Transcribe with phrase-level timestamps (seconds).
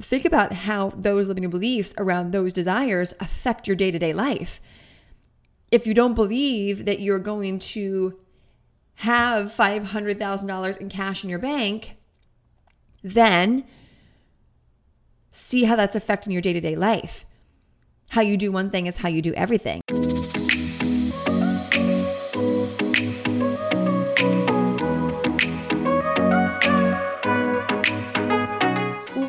[0.00, 4.60] think about how those limiting beliefs around those desires affect your day to day life.
[5.70, 8.18] If you don't believe that you're going to
[8.94, 11.96] have $500,000 in cash in your bank,
[13.02, 13.64] then
[15.30, 17.24] see how that's affecting your day to day life.
[18.10, 19.82] How you do one thing is how you do everything.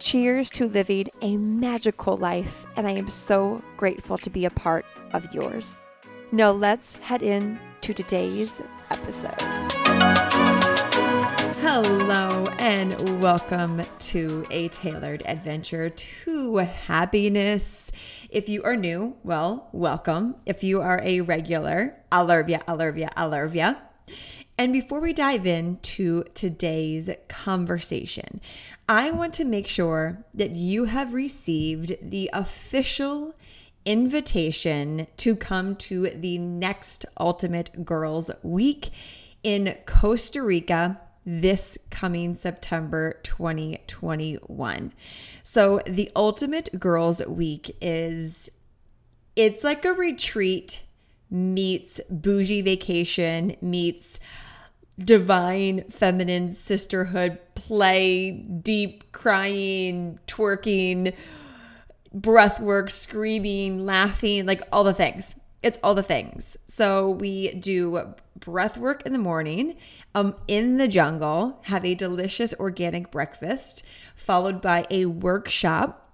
[0.00, 4.86] Cheers to living a magical life, and I am so grateful to be a part
[5.12, 5.78] of yours.
[6.32, 9.34] Now, let's head in to today's episode.
[11.60, 17.92] Hello, and welcome to a tailored adventure to happiness.
[18.30, 20.36] If you are new, well, welcome.
[20.46, 22.48] If you are a regular, I love
[23.54, 23.74] ya.
[24.58, 28.42] And before we dive into today's conversation,
[28.90, 33.36] I want to make sure that you have received the official
[33.84, 38.90] invitation to come to the next Ultimate Girls Week
[39.44, 44.92] in Costa Rica this coming September 2021.
[45.44, 48.50] So the Ultimate Girls Week is
[49.36, 50.84] it's like a retreat
[51.30, 54.18] meets bougie vacation meets
[54.98, 57.38] divine feminine sisterhood
[57.70, 61.16] play, deep crying, twerking,
[62.12, 65.38] breath work, screaming, laughing, like all the things.
[65.62, 66.56] It's all the things.
[66.66, 69.76] So we do breath work in the morning,
[70.16, 76.10] um, in the jungle, have a delicious organic breakfast, followed by a workshop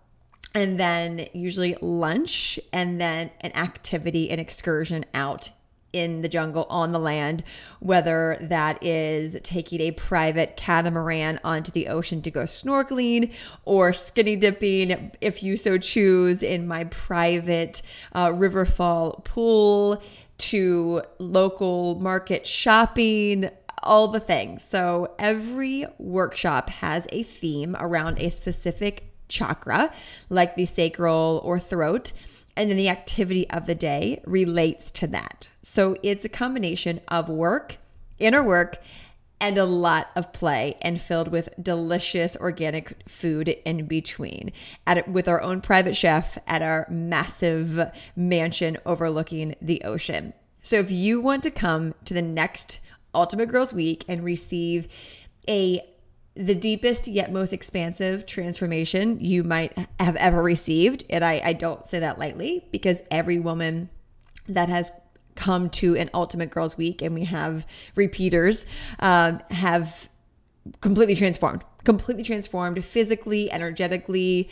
[0.55, 5.49] and then usually lunch and then an activity an excursion out
[5.92, 7.42] in the jungle on the land,
[7.80, 14.36] whether that is taking a private catamaran onto the ocean to go snorkeling or skinny
[14.36, 17.82] dipping, if you so choose, in my private
[18.12, 20.02] uh, Riverfall pool
[20.38, 23.48] to local market shopping,
[23.82, 24.64] all the things.
[24.64, 29.92] So every workshop has a theme around a specific chakra,
[30.28, 32.12] like the sacral or throat
[32.56, 35.49] and then the activity of the day relates to that.
[35.62, 37.77] So it's a combination of work,
[38.19, 38.78] inner work,
[39.41, 44.53] and a lot of play and filled with delicious organic food in between
[44.87, 50.33] at with our own private chef at our massive mansion overlooking the ocean.
[50.62, 52.81] So if you want to come to the next
[53.15, 54.88] Ultimate Girls Week and receive
[55.49, 55.81] a
[56.36, 61.04] the deepest yet most expansive transformation you might have ever received.
[61.08, 63.88] And I, I don't say that lightly because every woman
[64.48, 64.92] that has
[65.34, 68.66] come to an Ultimate Girls Week and we have repeaters
[69.00, 70.08] um, have
[70.80, 74.50] completely transformed, completely transformed physically, energetically,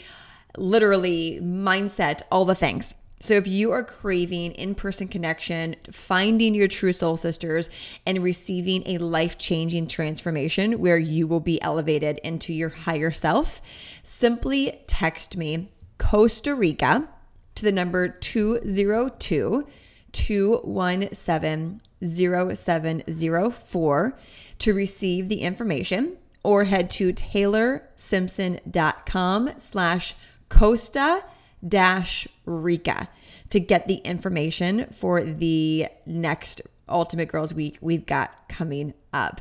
[0.57, 2.95] literally, mindset, all the things.
[3.25, 7.71] So if you are craving in person connection, finding your true soul sisters,
[8.05, 13.63] and receiving a life changing transformation where you will be elevated into your higher self,
[14.03, 17.09] simply text me Costa Rica
[17.55, 19.69] to the number 202
[20.13, 24.19] 217 0704
[24.59, 30.15] to receive the information or head to taylorsimpson.com slash
[30.51, 31.25] Costa
[31.67, 33.09] dash Rica
[33.51, 39.41] to get the information for the next Ultimate Girls Week we've got coming up.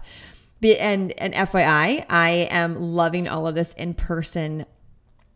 [0.63, 4.65] And and FYI, I am loving all of this in person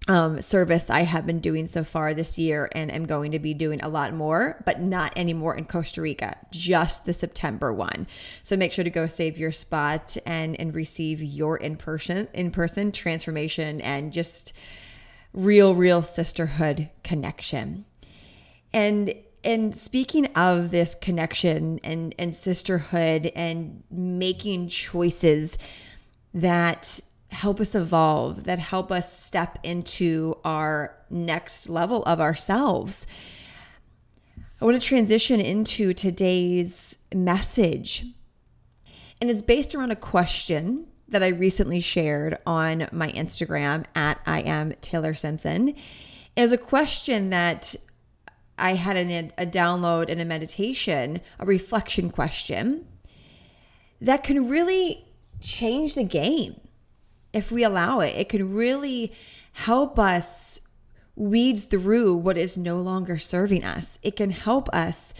[0.08, 3.54] um, service I have been doing so far this year and am going to be
[3.54, 8.08] doing a lot more, but not anymore in Costa Rica, just the September one.
[8.44, 12.52] So make sure to go save your spot and and receive your in person in
[12.52, 14.58] person transformation and just
[15.38, 17.86] real, real sisterhood connection.
[18.74, 19.14] And
[19.44, 25.60] and speaking of this connection and and sisterhood and making choices
[26.34, 27.00] that
[27.30, 33.06] help us evolve, that help us step into our next level of ourselves.
[34.60, 38.06] I want to transition into today's message.
[39.22, 44.42] And it's based around a question that I recently shared on my Instagram at I
[44.42, 45.70] am Taylor Simpson.
[46.36, 47.76] It was a question that
[48.60, 52.86] I had a download and a meditation, a reflection question
[54.02, 55.06] that can really
[55.42, 56.60] change the game
[57.34, 58.16] if we allow it.
[58.16, 59.14] It can really
[59.54, 60.62] help us
[61.16, 64.00] weed through what is no longer serving us.
[64.04, 65.14] It can help us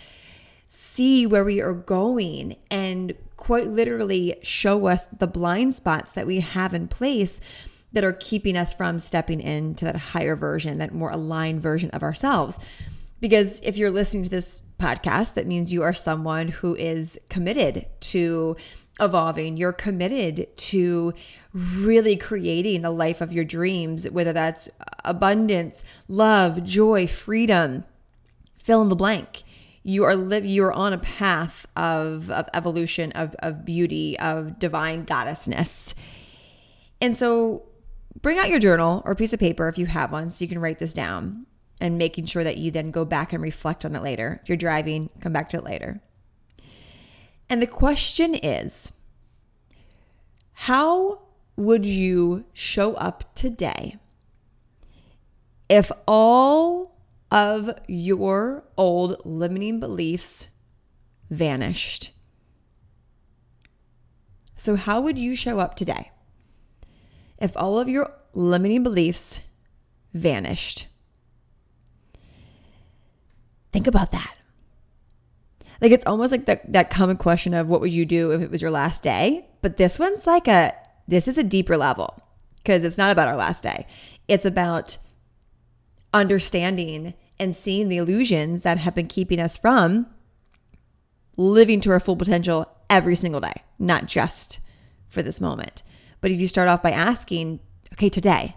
[0.68, 6.40] see where we are going and quite literally show us the blind spots that we
[6.40, 7.40] have in place
[7.94, 12.04] that are keeping us from stepping into that higher version, that more aligned version of
[12.04, 12.60] ourselves.
[13.20, 17.86] Because if you're listening to this podcast, that means you are someone who is committed
[18.02, 18.56] to
[19.00, 19.58] evolving.
[19.58, 21.14] You're committed to
[21.54, 24.70] really creating the life of your dreams, whether that's
[25.06, 27.86] abundance, love, joy, freedom,
[28.58, 29.44] fill in the blank.
[29.88, 35.06] You are live you're on a path of, of evolution, of, of beauty, of divine
[35.06, 35.96] goddessness.
[37.00, 37.64] And so
[38.22, 40.60] bring out your journal or piece of paper if you have one so you can
[40.60, 41.46] write this down
[41.80, 44.42] and making sure that you then go back and reflect on it later.
[44.44, 46.02] If you're driving, come back to it later.
[47.50, 48.92] And the question is
[50.52, 51.22] how
[51.56, 53.96] would you show up today
[55.70, 56.97] if all
[57.32, 60.48] of your old limiting beliefs
[61.30, 62.12] vanished?
[64.56, 66.12] So, how would you show up today
[67.40, 69.42] if all of your limiting beliefs
[70.14, 70.88] vanished?
[73.72, 74.34] Think about that.
[75.82, 78.50] Like it's almost like that that common question of what would you do if it
[78.50, 79.48] was your last day?
[79.62, 80.74] But this one's like a
[81.08, 82.20] this is a deeper level
[82.58, 83.86] because it's not about our last day.
[84.28, 84.98] It's about
[86.18, 90.08] understanding and seeing the illusions that have been keeping us from
[91.38, 94.60] living to our full potential every single day, not just
[95.08, 95.84] for this moment.
[96.20, 97.60] But if you start off by asking,
[97.94, 98.56] okay, today,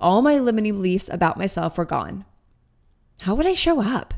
[0.00, 2.24] all my limiting beliefs about myself are gone.
[3.22, 4.14] How would I show up?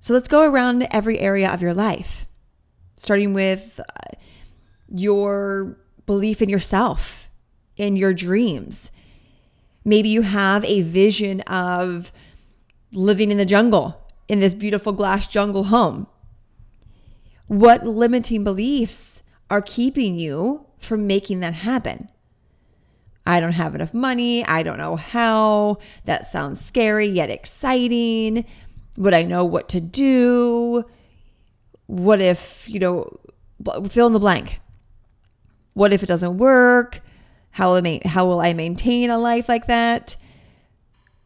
[0.00, 2.26] So let's go around every area of your life,
[2.96, 4.16] starting with uh,
[4.88, 5.76] your
[6.06, 7.28] belief in yourself,
[7.76, 8.92] in your dreams.
[9.86, 12.10] Maybe you have a vision of
[12.92, 16.08] living in the jungle, in this beautiful glass jungle home.
[17.46, 22.08] What limiting beliefs are keeping you from making that happen?
[23.24, 24.44] I don't have enough money.
[24.44, 25.78] I don't know how.
[26.04, 28.44] That sounds scary yet exciting.
[28.96, 30.84] Would I know what to do?
[31.86, 33.20] What if, you know,
[33.88, 34.60] fill in the blank?
[35.74, 37.02] What if it doesn't work?
[37.56, 40.14] How will, I, how will I maintain a life like that?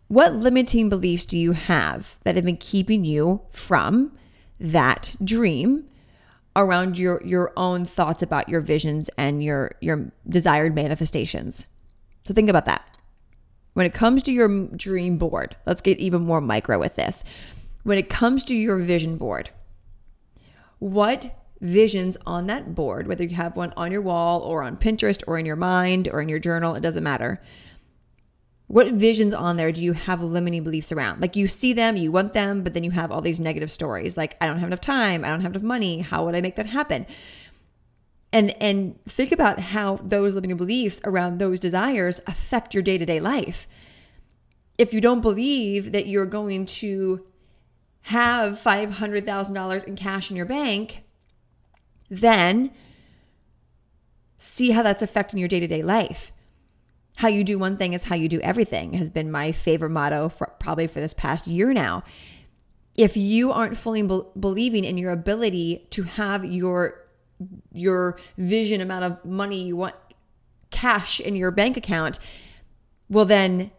[0.07, 4.17] What limiting beliefs do you have that have been keeping you from
[4.61, 5.89] that dream
[6.55, 11.67] around your your own thoughts about your visions and your your desired manifestations?
[12.23, 12.85] So think about that.
[13.73, 17.25] When it comes to your dream board, let's get even more micro with this
[17.83, 19.51] when it comes to your vision board,
[20.79, 25.23] what visions on that board, whether you have one on your wall or on Pinterest
[25.27, 27.41] or in your mind or in your journal, it doesn't matter.
[28.67, 31.21] What visions on there do you have limiting beliefs around?
[31.21, 34.17] Like you see them, you want them, but then you have all these negative stories
[34.17, 36.57] like I don't have enough time, I don't have enough money, how would I make
[36.57, 37.05] that happen?
[38.33, 43.67] And and think about how those limiting beliefs around those desires affect your day-to-day life.
[44.79, 47.27] If you don't believe that you're going to
[48.03, 51.03] have $500,000 in cash in your bank,
[52.11, 52.73] then
[54.37, 56.33] see how that's affecting your day to day life.
[57.17, 60.29] How you do one thing is how you do everything has been my favorite motto
[60.29, 62.03] for probably for this past year now.
[62.97, 67.07] If you aren't fully be- believing in your ability to have your
[67.73, 69.95] your vision amount of money you want
[70.71, 72.19] cash in your bank account,
[73.09, 73.71] well then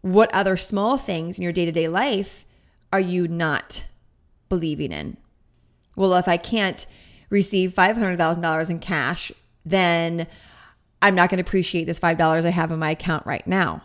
[0.00, 2.46] what other small things in your day-to-day life
[2.92, 3.86] are you not
[4.48, 5.16] believing in?
[5.98, 6.86] Well, if I can't
[7.28, 9.32] receive $500,000 in cash,
[9.64, 10.28] then
[11.02, 13.82] I'm not going to appreciate this $5 I have in my account right now.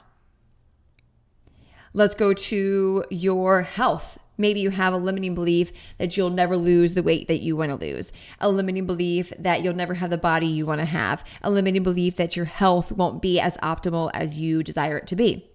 [1.93, 4.19] Let's go to your health.
[4.37, 7.71] Maybe you have a limiting belief that you'll never lose the weight that you want
[7.71, 11.23] to lose, a limiting belief that you'll never have the body you want to have,
[11.41, 15.15] a limiting belief that your health won't be as optimal as you desire it to
[15.15, 15.49] be.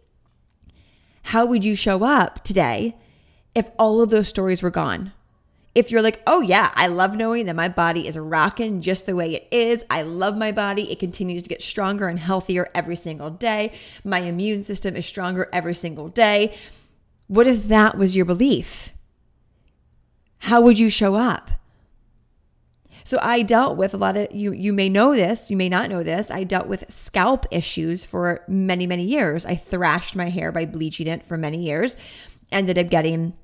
[1.22, 2.96] How would you show up today
[3.54, 5.12] if all of those stories were gone?
[5.78, 9.14] If you're like, oh yeah, I love knowing that my body is rocking just the
[9.14, 9.84] way it is.
[9.88, 10.90] I love my body.
[10.90, 13.78] It continues to get stronger and healthier every single day.
[14.02, 16.58] My immune system is stronger every single day.
[17.28, 18.92] What if that was your belief?
[20.38, 21.48] How would you show up?
[23.04, 25.90] So I dealt with a lot of you you may know this, you may not
[25.90, 26.32] know this.
[26.32, 29.46] I dealt with scalp issues for many many years.
[29.46, 31.96] I thrashed my hair by bleaching it for many years.
[32.50, 33.34] Ended up getting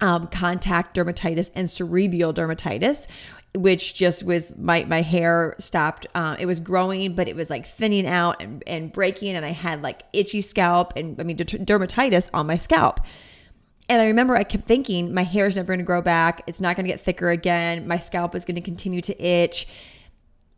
[0.00, 3.08] um, contact dermatitis and serebial dermatitis,
[3.54, 6.06] which just was my my hair stopped.
[6.14, 9.50] Uh, it was growing, but it was like thinning out and, and breaking, and I
[9.50, 13.00] had like itchy scalp and I mean dermatitis on my scalp.
[13.88, 16.42] And I remember I kept thinking my hair is never going to grow back.
[16.46, 17.86] It's not going to get thicker again.
[17.86, 19.68] My scalp is going to continue to itch.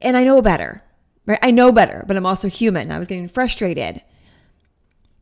[0.00, 0.82] And I know better,
[1.26, 1.38] right?
[1.42, 2.90] I know better, but I'm also human.
[2.90, 4.00] I was getting frustrated.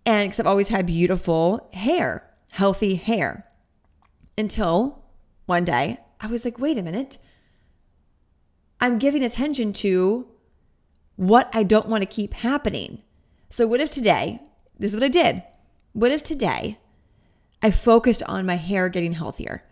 [0.05, 3.46] And because I've always had beautiful hair, healthy hair
[4.39, 5.03] until
[5.47, 7.19] one day I was like, wait a minute.
[8.81, 10.29] I'm giving attention to
[11.17, 13.03] what I don't want to keep happening.
[13.49, 14.41] So, what if today,
[14.79, 15.43] this is what I did.
[15.93, 16.79] What if today
[17.63, 19.63] I focused on my hair getting healthier?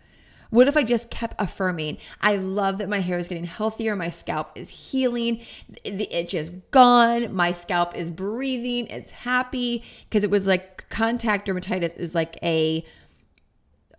[0.49, 4.09] What if I just kept affirming, I love that my hair is getting healthier, my
[4.09, 5.41] scalp is healing,
[5.83, 9.83] the itch is gone, my scalp is breathing, it's happy?
[10.07, 12.85] Because it was like contact dermatitis is like a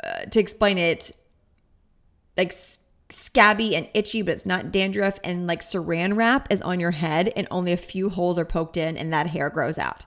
[0.03, 1.13] uh, to explain it,
[2.37, 2.53] like
[3.09, 5.19] scabby and itchy, but it's not dandruff.
[5.25, 8.77] And like saran wrap is on your head, and only a few holes are poked
[8.77, 10.05] in, and that hair grows out.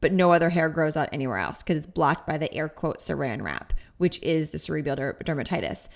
[0.00, 2.98] But no other hair grows out anywhere else because it's blocked by the air quote
[2.98, 5.88] saran wrap, which is the cerebral dermatitis.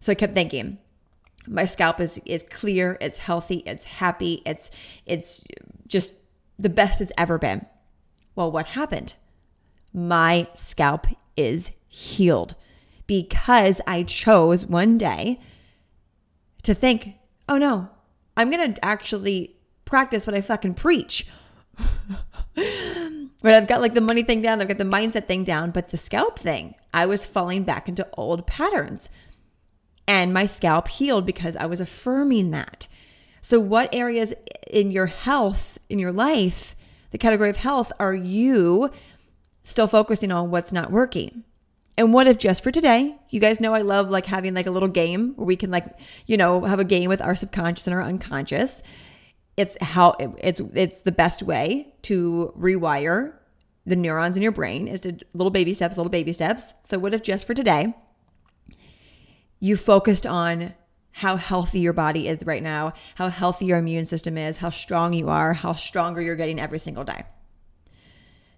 [0.00, 0.78] So I kept thinking,
[1.48, 4.70] my scalp is is clear, it's healthy, it's happy, it's
[5.06, 5.46] it's
[5.86, 6.14] just
[6.58, 7.64] the best it's ever been.
[8.34, 9.14] Well, what happened?
[9.92, 12.56] My scalp is healed
[13.06, 15.40] because I chose one day
[16.62, 17.14] to think,
[17.48, 17.88] oh no,
[18.36, 21.26] I'm going to actually practice what I fucking preach.
[22.54, 25.88] but I've got like the money thing down, I've got the mindset thing down, but
[25.88, 29.10] the scalp thing, I was falling back into old patterns.
[30.06, 32.86] And my scalp healed because I was affirming that.
[33.40, 34.34] So, what areas
[34.70, 36.76] in your health, in your life,
[37.10, 38.90] the category of health, are you
[39.62, 41.44] still focusing on what's not working?
[41.96, 44.70] And what if just for today, you guys know I love like having like a
[44.70, 45.86] little game where we can like,
[46.26, 48.82] you know, have a game with our subconscious and our unconscious.
[49.56, 53.34] It's how it's it's the best way to rewire
[53.86, 56.74] the neurons in your brain is to little baby steps, little baby steps.
[56.82, 57.94] So what if just for today
[59.60, 60.74] you focused on
[61.12, 65.12] how healthy your body is right now, how healthy your immune system is, how strong
[65.12, 67.24] you are, how stronger you're getting every single day.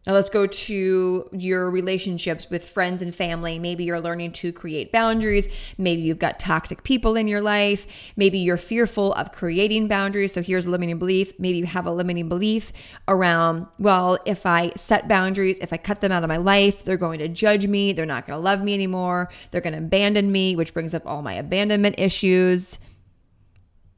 [0.07, 3.59] Now let's go to your relationships with friends and family.
[3.59, 5.49] Maybe you're learning to create boundaries.
[5.79, 8.13] Maybe you've got toxic people in your life.
[8.17, 10.33] Maybe you're fearful of creating boundaries.
[10.33, 11.33] So here's a limiting belief.
[11.41, 12.73] Maybe you have a limiting belief
[13.09, 16.97] around, well, if I set boundaries, if I cut them out of my life, they're
[16.97, 17.93] going to judge me.
[17.93, 19.31] They're not going to love me anymore.
[19.51, 22.79] They're going to abandon me, which brings up all my abandonment issues.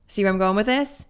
[0.06, 1.06] See where I'm going with this?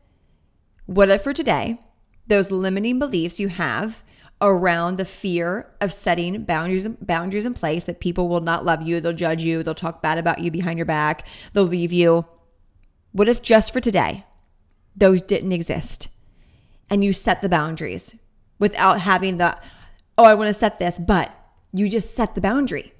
[0.86, 1.78] What if for today,
[2.26, 4.02] those limiting beliefs you have
[4.40, 9.00] around the fear of setting boundaries boundaries in place that people will not love you,
[9.00, 12.24] they'll judge you, they'll talk bad about you behind your back, they'll leave you.
[13.12, 14.24] What if just for today
[14.96, 16.08] those didn't exist
[16.90, 18.16] and you set the boundaries
[18.58, 19.56] without having the
[20.16, 21.32] oh, I want to set this, but
[21.72, 22.92] you just set the boundary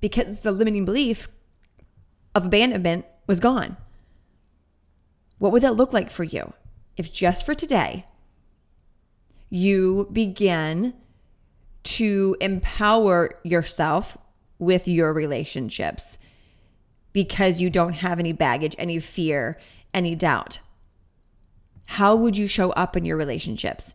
[0.00, 1.28] because the limiting belief
[2.34, 3.76] of abandonment was gone.
[5.38, 6.52] What would that look like for you
[6.96, 8.06] if just for today
[9.54, 10.92] you begin
[11.84, 14.18] to empower yourself
[14.58, 16.18] with your relationships
[17.12, 19.56] because you don't have any baggage, any fear,
[19.92, 20.58] any doubt.
[21.86, 23.94] How would you show up in your relationships?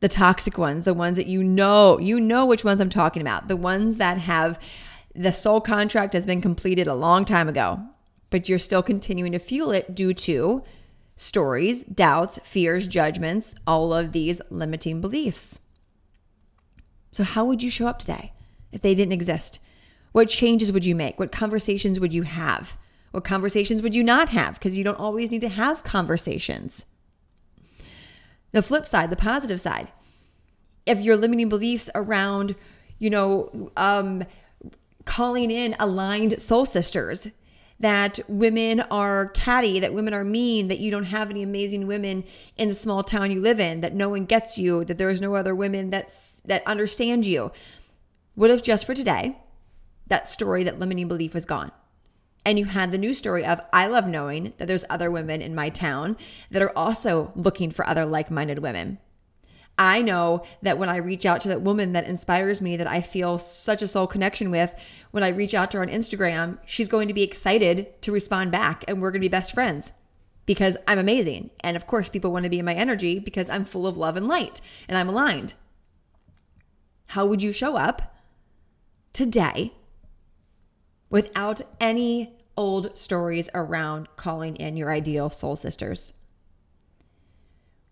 [0.00, 3.48] The toxic ones, the ones that you know, you know which ones I'm talking about,
[3.48, 4.58] the ones that have
[5.14, 7.80] the soul contract has been completed a long time ago,
[8.28, 10.62] but you're still continuing to fuel it due to
[11.16, 15.60] stories, doubts, fears, judgments, all of these limiting beliefs.
[17.12, 18.32] So, how would you show up today
[18.72, 19.60] if they didn't exist?
[20.12, 21.18] What changes would you make?
[21.18, 22.76] What conversations would you have?
[23.12, 24.54] What conversations would you not have?
[24.54, 26.86] Because you don't always need to have conversations.
[28.50, 29.88] The flip side, the positive side,
[30.86, 32.54] if your limiting beliefs around,
[32.98, 34.24] you know, um,
[35.04, 37.28] calling in aligned soul sisters
[37.80, 42.24] that women are catty, that women are mean, that you don't have any amazing women
[42.56, 45.20] in the small town you live in, that no one gets you, that there is
[45.20, 47.50] no other women that's that understand you.
[48.34, 49.36] What if just for today,
[50.06, 51.72] that story, that limiting belief was gone?
[52.46, 55.54] And you had the new story of, I love knowing that there's other women in
[55.54, 56.16] my town
[56.50, 58.98] that are also looking for other like minded women.
[59.78, 63.00] I know that when I reach out to that woman that inspires me, that I
[63.00, 64.72] feel such a soul connection with,
[65.14, 68.50] when I reach out to her on Instagram, she's going to be excited to respond
[68.50, 69.92] back and we're going to be best friends
[70.44, 71.50] because I'm amazing.
[71.60, 74.16] And of course, people want to be in my energy because I'm full of love
[74.16, 75.54] and light and I'm aligned.
[77.06, 78.16] How would you show up
[79.12, 79.72] today
[81.10, 86.14] without any old stories around calling in your ideal soul sisters?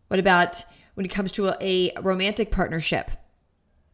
[0.08, 0.64] What about
[0.94, 3.12] when it comes to a, a romantic partnership?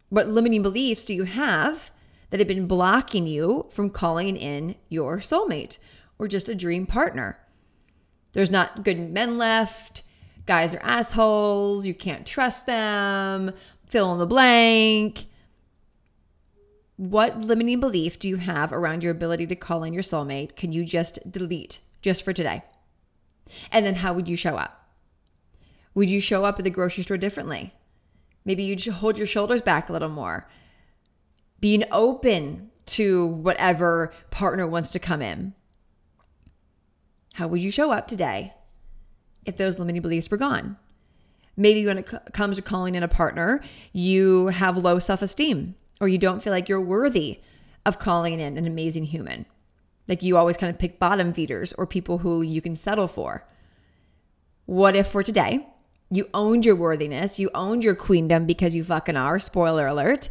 [0.09, 1.91] What limiting beliefs do you have
[2.31, 5.79] that have been blocking you from calling in your soulmate
[6.19, 7.39] or just a dream partner?
[8.33, 10.03] There's not good men left.
[10.47, 11.87] Guys are assholes.
[11.87, 13.53] You can't trust them.
[13.87, 15.27] Fill in the blank.
[16.97, 20.57] What limiting belief do you have around your ability to call in your soulmate?
[20.57, 22.63] Can you just delete just for today?
[23.71, 24.89] And then how would you show up?
[25.95, 27.73] Would you show up at the grocery store differently?
[28.45, 30.49] Maybe you'd hold your shoulders back a little more.
[31.61, 35.55] Being open to whatever partner wants to come in.
[37.35, 38.55] How would you show up today
[39.45, 40.77] if those limiting beliefs were gone?
[41.57, 43.62] Maybe when it comes to calling in a partner,
[43.93, 47.41] you have low self esteem or you don't feel like you're worthy
[47.85, 49.45] of calling in an amazing human.
[50.07, 53.47] Like you always kind of pick bottom feeders or people who you can settle for.
[54.67, 55.67] What if for today
[56.11, 60.29] you owned your worthiness, you owned your queendom because you fucking are, spoiler alert?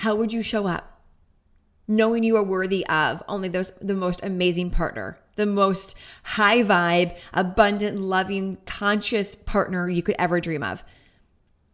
[0.00, 0.90] How would you show up?
[1.90, 7.18] knowing you are worthy of only those the most amazing partner, the most high vibe,
[7.34, 10.84] abundant, loving, conscious partner you could ever dream of.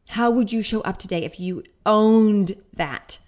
[0.08, 3.18] How would you show up today if you owned that?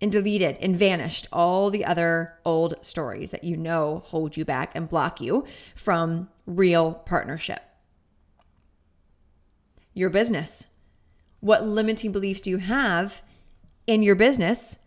[0.00, 4.70] And deleted and vanished all the other old stories that you know hold you back
[4.76, 5.44] and block you
[5.74, 7.60] from real partnership.
[9.94, 10.68] Your business.
[11.40, 13.22] What limiting beliefs do you have
[13.86, 14.78] in your business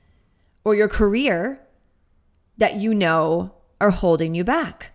[0.63, 1.59] or your career
[2.57, 4.91] that you know are holding you back.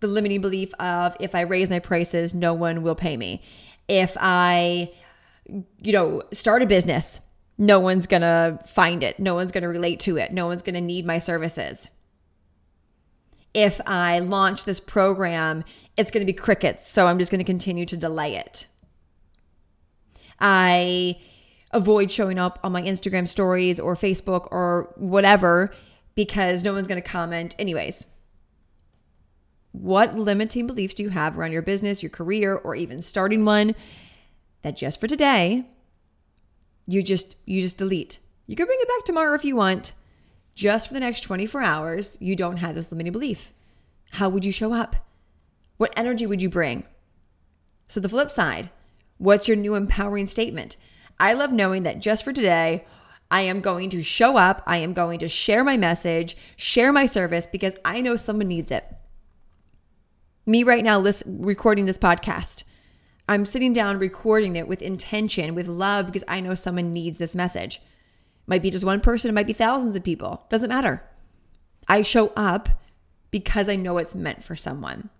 [0.00, 3.42] The limiting belief of if I raise my prices, no one will pay me.
[3.88, 4.92] If I,
[5.46, 7.20] you know, start a business,
[7.58, 9.18] no one's going to find it.
[9.18, 10.32] No one's going to relate to it.
[10.32, 11.90] No one's going to need my services.
[13.52, 15.64] If I launch this program,
[15.96, 16.86] it's going to be crickets.
[16.86, 18.68] So I'm just going to continue to delay it.
[20.40, 21.18] I
[21.72, 25.72] avoid showing up on my Instagram stories or Facebook or whatever
[26.14, 28.06] because no one's going to comment anyways.
[29.72, 33.74] What limiting beliefs do you have around your business, your career, or even starting one
[34.62, 35.64] that just for today
[36.86, 38.18] you just you just delete?
[38.46, 39.92] You can bring it back tomorrow if you want.
[40.54, 43.52] Just for the next 24 hours, you don't have this limiting belief.
[44.10, 44.96] How would you show up?
[45.76, 46.84] What energy would you bring?
[47.86, 48.70] So the flip side,
[49.18, 50.76] what's your new empowering statement?
[51.20, 52.86] I love knowing that just for today,
[53.30, 54.62] I am going to show up.
[54.66, 58.70] I am going to share my message, share my service because I know someone needs
[58.70, 58.84] it.
[60.46, 62.64] Me right now, listen, recording this podcast,
[63.28, 67.36] I'm sitting down recording it with intention, with love, because I know someone needs this
[67.36, 67.76] message.
[67.76, 67.82] It
[68.46, 70.46] might be just one person, it might be thousands of people.
[70.48, 71.04] Doesn't matter.
[71.86, 72.70] I show up
[73.30, 75.10] because I know it's meant for someone.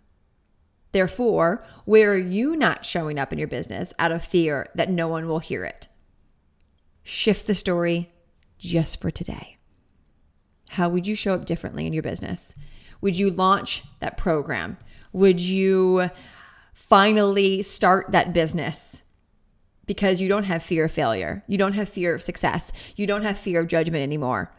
[0.98, 5.06] Therefore, where are you not showing up in your business out of fear that no
[5.06, 5.86] one will hear it?
[7.04, 8.10] Shift the story
[8.58, 9.54] just for today.
[10.70, 12.56] How would you show up differently in your business?
[13.00, 14.76] Would you launch that program?
[15.12, 16.10] Would you
[16.72, 19.04] finally start that business?
[19.86, 21.44] Because you don't have fear of failure.
[21.46, 22.72] You don't have fear of success.
[22.96, 24.52] You don't have fear of judgment anymore.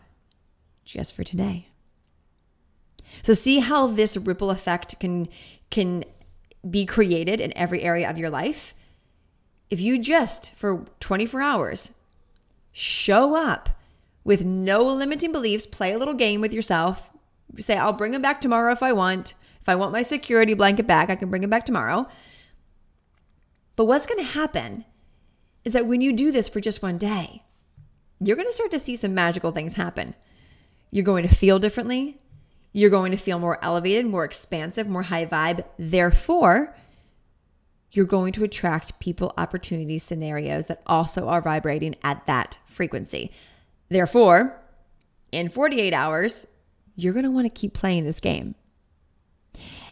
[0.85, 1.67] Just for today.
[3.23, 5.27] So see how this ripple effect can
[5.69, 6.03] can
[6.67, 8.73] be created in every area of your life.
[9.69, 11.91] If you just for 24 hours
[12.71, 13.69] show up
[14.23, 17.11] with no limiting beliefs, play a little game with yourself,
[17.57, 19.33] say, I'll bring them back tomorrow if I want.
[19.61, 22.07] If I want my security blanket back, I can bring it back tomorrow.
[23.75, 24.85] But what's going to happen
[25.63, 27.43] is that when you do this for just one day,
[28.19, 30.15] you're going to start to see some magical things happen.
[30.91, 32.19] You're going to feel differently.
[32.71, 35.65] You're going to feel more elevated, more expansive, more high vibe.
[35.77, 36.75] Therefore,
[37.91, 43.31] you're going to attract people, opportunities, scenarios that also are vibrating at that frequency.
[43.89, 44.61] Therefore,
[45.31, 46.47] in 48 hours,
[46.95, 48.53] you're going to want to keep playing this game.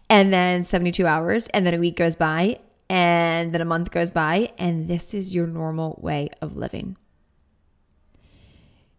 [0.09, 2.59] And then 72 hours, and then a week goes by,
[2.89, 6.95] and then a month goes by, and this is your normal way of living.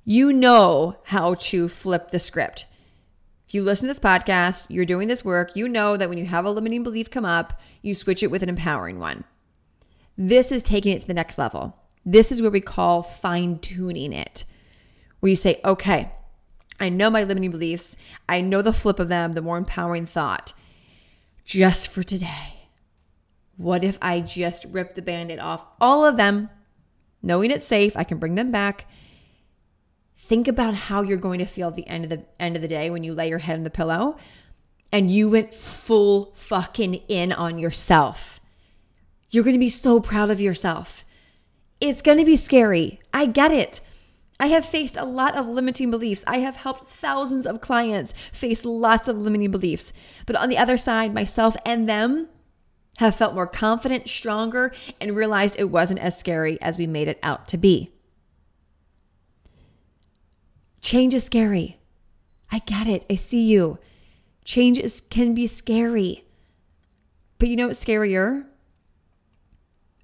[0.05, 2.67] You know how to flip the script.
[3.49, 6.27] If you listen to this podcast, you're doing this work, you know that when you
[6.27, 9.25] have a limiting belief come up, you switch it with an empowering one.
[10.19, 11.75] This is taking it to the next level.
[12.05, 14.45] This is where we call fine tuning it,
[15.21, 16.13] where you say, okay,
[16.79, 17.97] I know my limiting beliefs,
[18.29, 20.53] I know the flip of them, the more empowering thought.
[21.47, 22.69] Just for today,
[23.57, 26.51] what if I just rip the band aid off all of them,
[27.23, 28.87] knowing it's safe, I can bring them back
[30.29, 32.69] think about how you're going to feel at the end of the end of the
[32.69, 34.19] day when you lay your head on the pillow
[34.93, 38.39] and you went full fucking in on yourself.
[39.31, 41.07] You're going to be so proud of yourself.
[41.81, 43.01] It's going to be scary.
[43.13, 43.81] I get it.
[44.39, 46.25] I have faced a lot of limiting beliefs.
[46.27, 49.95] I have helped thousands of clients face lots of limiting beliefs.
[50.27, 52.29] But on the other side, myself and them
[52.99, 57.19] have felt more confident, stronger, and realized it wasn't as scary as we made it
[57.23, 57.93] out to be.
[60.81, 61.79] Change is scary.
[62.51, 63.05] I get it.
[63.11, 63.79] I see you.
[64.45, 66.25] Change is, can be scary.
[67.39, 68.45] But you know what's scarier?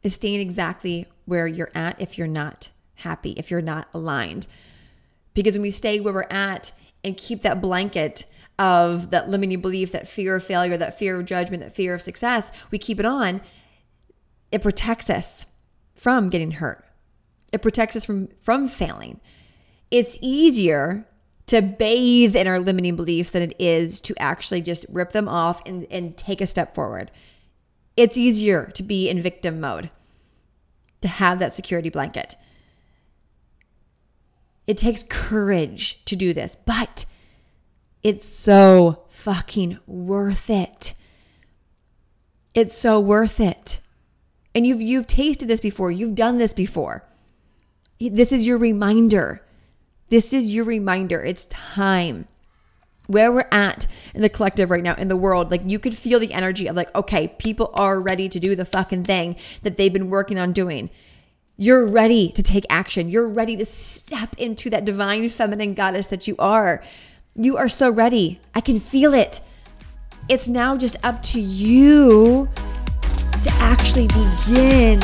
[0.03, 4.47] Is staying exactly where you're at if you're not happy, if you're not aligned.
[5.33, 8.27] Because when we stay where we're at and keep that blanket
[8.59, 12.03] of that limiting belief, that fear of failure, that fear of judgment, that fear of
[12.03, 13.41] success, we keep it on,
[14.53, 15.47] it protects us
[15.95, 16.85] from getting hurt.
[17.53, 19.21] It protects us from from failing
[19.95, 21.07] it's easier
[21.47, 25.63] to bathe in our limiting beliefs than it is to actually just rip them off
[25.67, 27.13] and, and take a step forward.
[27.97, 29.91] It's easier to be in victim mode,
[31.03, 32.35] to have that security blanket.
[34.67, 37.05] It takes courage to do this, but
[38.03, 40.95] it's so fucking worth it.
[42.53, 43.79] It's so worth it.
[44.57, 45.93] And you've you've tasted this before.
[45.93, 47.05] You've done this before.
[48.01, 49.41] This is your reminder
[50.09, 51.23] this is your reminder.
[51.23, 52.27] It's time.
[53.07, 56.19] Where we're at in the collective right now in the world, like you could feel
[56.19, 59.93] the energy of like, okay, people are ready to do the fucking thing that they've
[59.93, 60.89] been working on doing.
[61.57, 63.11] You're ready to take action.
[63.11, 66.83] You're ready to step into that divine feminine goddess that you are.
[67.37, 68.41] You are so ready.
[68.55, 69.41] I can feel it.
[70.29, 72.49] It's now just up to you
[73.43, 75.01] to actually begin